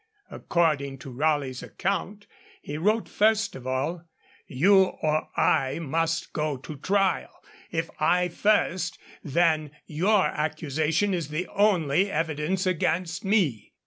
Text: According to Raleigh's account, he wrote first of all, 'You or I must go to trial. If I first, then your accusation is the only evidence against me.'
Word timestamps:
According 0.31 0.97
to 0.97 1.11
Raleigh's 1.11 1.61
account, 1.61 2.25
he 2.59 2.75
wrote 2.75 3.07
first 3.07 3.55
of 3.55 3.67
all, 3.67 4.03
'You 4.47 4.85
or 5.03 5.29
I 5.39 5.77
must 5.77 6.33
go 6.33 6.57
to 6.57 6.75
trial. 6.77 7.29
If 7.69 7.91
I 7.99 8.27
first, 8.29 8.97
then 9.23 9.69
your 9.85 10.25
accusation 10.25 11.13
is 11.13 11.27
the 11.27 11.47
only 11.49 12.09
evidence 12.09 12.65
against 12.65 13.23
me.' 13.23 13.73